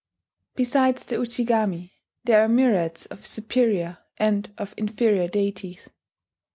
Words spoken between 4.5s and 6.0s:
of inferior deities.